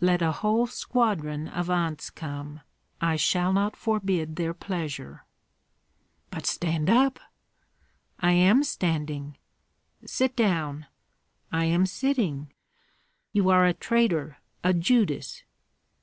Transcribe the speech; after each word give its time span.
"Let 0.00 0.20
a 0.20 0.30
whole 0.32 0.66
squadron 0.66 1.48
of 1.48 1.70
aunts 1.70 2.10
come; 2.10 2.60
I 3.00 3.16
shall 3.16 3.50
not 3.50 3.76
forbid 3.76 4.36
their 4.36 4.52
pleasure." 4.52 5.24
"But 6.30 6.44
stand 6.44 6.90
up!" 6.90 7.18
"I 8.18 8.32
am 8.32 8.62
standing." 8.62 9.38
"Sit 10.04 10.36
down!" 10.36 10.84
"I 11.50 11.64
am 11.64 11.86
sitting." 11.86 12.52
"You 13.32 13.48
are 13.48 13.64
a 13.64 13.72
traitor, 13.72 14.36
a 14.62 14.74
Judas!" 14.74 15.44